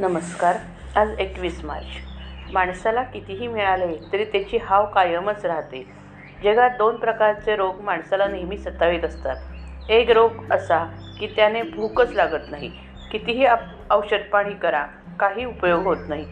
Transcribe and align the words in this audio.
नमस्कार 0.00 0.56
आज 0.96 1.10
एकवीस 1.18 1.64
मार्च. 1.64 1.86
माणसाला 2.52 3.02
कितीही 3.02 3.48
मिळाले 3.48 3.98
तरी 4.12 4.24
त्याची 4.24 4.58
हाव 4.64 4.86
कायमच 4.86 5.46
राहते. 5.46 5.86
जगात 6.44 6.70
दोन 6.78 6.96
प्रकारचे 6.96 7.56
रोग 7.56 7.80
माणसाला 7.80 8.28
नेहमी 8.28 8.58
सतावीत 8.58 9.04
असतात. 9.04 9.36
एक 9.88 10.10
रोग 10.10 10.30
असा 10.50 10.86
की 11.18 11.26
त्याने 11.26 11.62
भूकच 11.62 12.12
लागत 12.12 12.50
नाही. 12.50 12.70
कितीही 13.10 13.44
आप 13.44 13.60
औषधपाणी 13.90 14.54
करा 14.54 14.86
काही 15.20 15.44
उपयोग 15.44 15.82
होत 15.82 16.08
नाही. 16.08 16.26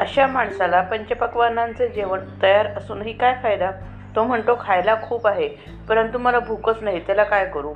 अशा 0.00 0.26
माणसाला 0.26 0.80
पंचपक्वानांचे 0.80 1.88
जेवण 1.88 2.20
तयार 2.42 2.66
असूनही 2.66 3.12
काय 3.12 3.34
फायदा? 3.42 3.70
तो 4.16 4.24
म्हणतो 4.24 4.58
खायला 4.60 5.02
खूप 5.02 5.26
आहे 5.26 5.48
परंतु 5.88 6.18
मला 6.18 6.38
भूकच 6.38 6.82
नाही 6.82 7.00
त्याला 7.00 7.24
काय 7.24 7.46
करू? 7.46 7.74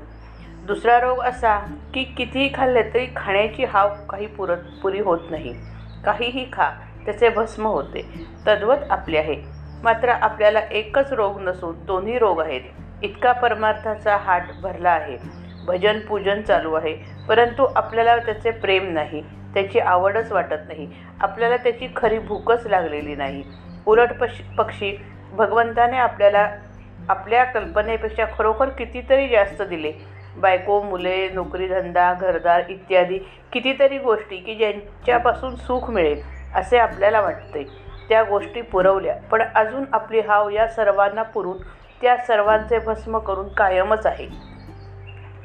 दुसरा 0.66 1.00
रोग 1.00 1.18
असा 1.18 1.58
की 1.94 2.04
कितीही 2.04 2.50
खाल्ले 2.54 2.82
तरी 2.82 3.06
खाण्याची 3.16 3.64
हाव 3.64 3.88
काही 4.10 4.26
पुरत 4.26 4.56
पुरी 4.82 5.00
होत 5.00 5.18
नाही. 5.30 5.54
काहीही 6.04 6.46
खा 6.52 6.70
त्याचे 7.04 7.28
भस्म 7.28 7.66
होते. 7.66 8.26
तद्वत 8.46 8.76
आपले 8.90 9.18
आहे. 9.18 9.36
मात्र 9.82 10.08
आपल्याला 10.08 10.60
एकच 10.70 11.12
रोग 11.12 11.40
नसून 11.40 11.84
दोन्ही 11.84 12.18
रोग 12.18 12.40
आहेत. 12.40 12.60
इतका 13.02 13.32
परमार्थाचा 13.32 14.16
हाट 14.16 14.42
भरला 14.62 14.90
आहे. 14.90 15.18
भजन 15.66 15.98
पूजन 15.98 16.42
चालू 16.42 16.74
आहे. 16.74 16.96
परंतु 17.28 17.66
आपल्याला 17.76 18.16
त्याचे 18.16 18.50
प्रेम 18.50 18.92
नाही. 18.92 19.22
त्याची 19.54 19.78
आवडच 19.78 20.32
वाटत 20.32 20.68
नाही. 20.68 20.90
आपल्याला 21.20 21.56
त्याची 21.56 21.88
खरी 21.96 22.18
भूकच 22.18 22.66
लागलेली 22.66 23.14
नाही. 23.14 23.42
उलट 23.86 24.12
पश 24.12 24.42
पक्षी 24.58 24.96
भगवंताने 25.32 25.96
आपल्याला 25.98 26.50
आपल्या 27.08 27.44
कल्पनेपेक्षा 27.44 28.24
खरोखर 28.38 28.68
कितीतरी 28.68 29.28
जास्त 29.28 29.62
दिले. 29.62 30.21
बायको 30.36 30.82
मुले 30.82 31.28
नोकरीधंदा 31.28 32.14
घरदार 32.14 32.62
इत्यादी 32.68 33.18
कितीतरी 33.52 33.98
गोष्टी 33.98 34.36
की 34.36 34.54
ज्यांच्यापासून 34.54 35.56
सुख 35.56 35.90
मिळेल 35.90 36.22
असे 36.54 36.78
आपल्याला 36.78 37.20
वाटते. 37.20 37.66
त्या 38.08 38.22
गोष्टी 38.22 38.60
पुरवल्या. 38.62 39.16
पण 39.30 39.42
अजून 39.54 39.84
आपली 39.92 40.20
हाव 40.20 40.48
या 40.48 40.68
सर्वांना 40.68 41.22
पुरून 41.22 41.58
त्या 42.02 42.16
सर्वांचे 42.16 42.78
भस्म 42.78 43.18
करून 43.18 43.48
कायमच 43.48 44.06
आहे. 44.06 44.28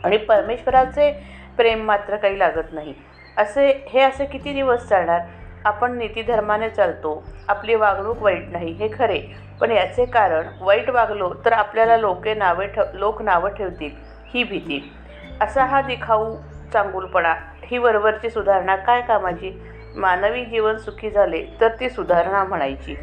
आणि 0.03 0.17
परमेश्वराचे 0.17 1.11
प्रेम 1.57 1.83
मात्र 1.83 2.15
काही 2.15 2.39
लागत 2.39 2.73
नाही. 2.73 2.93
असे 3.37 3.85
हे 3.89 4.01
असे 4.01 4.25
किती 4.25 4.53
दिवस 4.53 4.87
चालणार? 4.87 5.21
आपण 5.65 5.97
नीतीधर्माने 5.97 6.69
चालतो. 6.69 7.23
आपली 7.47 7.75
वागणूक 7.75 8.21
वाईट 8.21 8.45
नाही 8.51 8.71
हे 8.71 8.89
खरे. 8.99 9.21
पण 9.61 9.71
याचे 9.71 10.05
कारण 10.05 10.47
वाईट 10.61 10.89
वागलो 10.89 11.33
तर 11.45 11.53
आपल्याला 11.53 11.97
लोके 11.97 12.33
नावे 12.33 12.67
ठेव 12.67 12.83
लोक 12.93 13.21
नावं 13.21 13.49
ठेवतील. 13.49 14.06
ही 14.33 14.43
भीती. 14.43 14.93
असा 15.41 15.65
हा 15.65 15.81
दिखाऊ 15.81 16.35
चांगुलपणा. 16.73 17.35
ही 17.63 17.77
वरवरची 17.77 18.29
सुधारणा 18.29 18.75
काय 18.75 19.01
कामाची? 19.01 19.61
मानवी 19.95 20.45
जीवन 20.45 20.77
सुखी 20.77 21.09
झाले 21.09 21.45
तर 21.61 21.67
ती 21.79 21.89
सुधारणा 21.89 22.43
म्हणायची. 22.43 22.95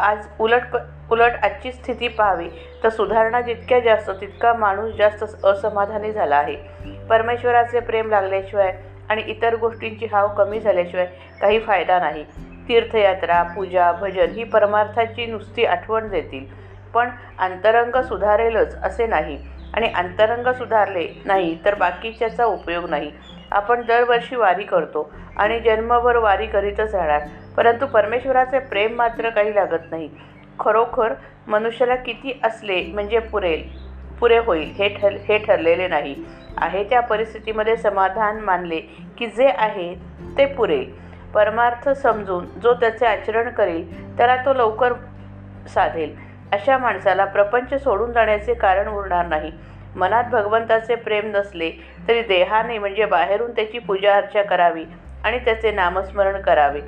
आज 0.00 0.26
उलट 0.38 0.62
प 0.72 0.76
उलट 1.10 1.32
आजची 1.42 1.72
स्थिती 1.72 2.08
पाहावी. 2.08 2.48
तर 2.84 2.88
सुधारणा 2.88 3.40
जितक्या 3.40 3.80
जास्त 3.80 4.10
तितका 4.10 4.52
माणूस 4.52 4.94
जास्त 4.94 5.44
असमाधानी 5.44 6.12
झाला 6.12 6.36
आहे. 6.36 6.56
परमेश्वराचे 7.10 7.80
प्रेम 7.80 8.10
लागल्याशिवाय 8.10 8.78
आणि 9.08 9.22
इतर 9.26 9.56
गोष्टींची 9.56 10.06
हाव 10.06 10.28
कमी 10.28 10.60
झाल्याशिवाय 10.60 11.06
काही 11.40 11.60
फायदा 11.60 11.98
नाही. 11.98 12.24
तीर्थयात्रा 12.68 13.42
पूजा 13.42 13.92
भजन 13.92 14.30
ही 14.30 14.44
परमार्थाची 14.44 15.26
नुसती 15.26 15.64
आठवण 15.64 16.08
देतील. 16.08 16.46
पण 16.94 17.10
अंतरंग 17.38 18.02
सुधारेलच 18.02 18.74
असे 18.82 19.06
नाही. 19.06 19.57
आणि 19.74 19.88
अंतरंग 19.88 20.52
सुधारले 20.52 21.22
नाही 21.24 21.58
तर 21.64 21.74
बाकीच्याचा 21.74 22.44
उपयोग 22.44 22.88
नाही. 22.90 23.10
आपण 23.50 23.82
दरवर्षी 23.82 24.36
वारी 24.36 24.64
करतो 24.64 25.10
आणि 25.36 25.60
जन्मभर 25.60 26.16
वारी 26.16 26.46
करीतच 26.46 26.94
राहणार. 26.94 27.20
परंतु 27.56 27.86
परमेश्वराचे 27.86 28.58
प्रेम 28.58 28.94
मात्र 28.94 29.30
काही 29.30 29.54
लागत 29.54 29.90
नाही. 29.90 30.08
खरोखर 30.60 31.12
मनुष्याला 31.46 31.94
किती 31.96 32.40
असले 32.44 32.82
म्हणजे 32.82 33.18
पुरेल 33.18 33.62
पुरे 34.20 34.38
होईल 34.38 34.70
हे 34.78 34.88
ठर 34.88 35.12
हे 35.12 35.38
ठरलेले 35.38 35.88
नाही. 35.88 36.14
आहे 36.58 36.84
त्या 36.84 37.00
परिस्थितीमध्ये 37.00 37.76
समाधान 37.76 38.40
मानले 38.40 38.80
की 39.18 39.26
जे 39.26 39.48
आहे 39.48 39.94
ते 40.38 40.46
पुरेल 40.46 40.92
परमार्थ 41.34 41.88
समजून 41.88 42.46
जो 42.60 42.74
त्याचे 42.74 43.06
आचरण 43.06 43.48
करेल 43.48 44.16
त्याला 44.16 44.36
तो 44.36 44.54
लवकर 44.54 44.92
साधेल. 45.68 46.27
अशा 46.52 46.76
माणसाला 46.78 47.24
प्रपंच 47.26 47.74
सोडून 47.74 48.12
जाण्याचे 48.12 48.54
कारण 48.54 48.88
उरणार 48.88 49.26
नाही. 49.26 49.50
मनात 49.96 50.24
भगवंताचे 50.24 50.94
प्रेम 50.96 51.26
नसले 51.26 51.70
तरी 52.08 52.22
देहाने 52.22 52.78
म्हणजे 52.78 53.04
बाहेरून 53.06 53.50
त्याची 53.52 53.78
पूजा 53.78 54.14
अर्चा 54.16 54.42
करावी 54.42 54.84
आणि 55.24 55.38
त्याचे 55.38 55.70
नामस्मरण 55.72 56.40
करावे. 56.42 56.80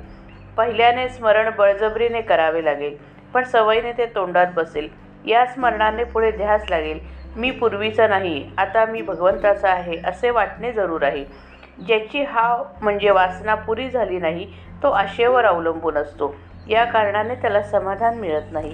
पहिल्याने 0.57 1.07
स्मरण 1.09 1.49
बळजबरीने 1.57 2.21
करावे 2.21 2.63
लागेल 2.65 2.95
पण 3.33 3.43
सवयीने 3.43 3.91
ते 3.93 4.05
तोंडात 4.15 4.47
बसेल. 4.55 4.87
या 5.25 5.45
स्मरणाने 5.45 6.03
पुढे 6.05 6.31
ध्यास 6.31 6.69
लागेल. 6.69 6.99
मी 7.35 7.51
पूर्वीचा 7.51 8.07
नाही 8.07 8.43
आता 8.57 8.85
मी 8.85 9.01
भगवंताचा 9.01 9.69
आहे 9.69 9.97
असे 10.05 10.29
वाटणे 10.29 10.71
जरूर 10.71 11.03
आहे. 11.03 11.23
ज्याची 11.77 12.23
हाव 12.23 12.63
म्हणजे 12.81 13.11
वासना 13.11 13.55
पुरी 13.57 13.89
झाली 13.89 14.17
नाही 14.19 14.45
तो 14.83 14.89
आशेवर 14.91 15.45
अवलंबून 15.45 15.97
असतो. 15.97 16.35
या 16.67 16.83
कारणाने 16.85 17.35
त्याला 17.35 17.61
समाधान 17.61 18.17
मिळत 18.17 18.51
नाही. 18.51 18.73